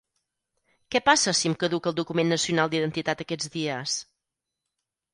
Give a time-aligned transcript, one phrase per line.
[0.95, 3.99] Què passa si em caduca el document nacional d'identitat aquests dies?